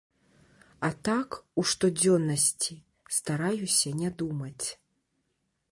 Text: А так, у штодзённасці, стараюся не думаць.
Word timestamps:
А 0.87 0.89
так, 1.07 1.29
у 1.63 1.65
штодзённасці, 1.73 2.79
стараюся 3.19 3.89
не 4.01 4.09
думаць. 4.23 4.67